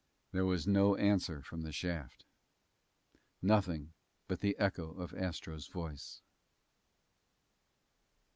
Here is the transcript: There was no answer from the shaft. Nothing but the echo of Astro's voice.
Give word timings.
There 0.31 0.47
was 0.47 0.65
no 0.65 0.95
answer 0.95 1.43
from 1.43 1.61
the 1.61 1.71
shaft. 1.71 2.25
Nothing 3.39 3.93
but 4.27 4.39
the 4.39 4.57
echo 4.57 4.91
of 4.93 5.13
Astro's 5.13 5.67
voice. 5.67 6.23